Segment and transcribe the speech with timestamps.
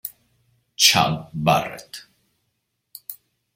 [0.77, 2.09] Chad Barrett